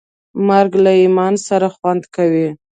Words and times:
مرګ 0.47 0.71
له 0.83 0.91
ایمان 1.01 1.33
سره 1.47 1.67
خوند 1.75 2.03
کوي. 2.15 2.47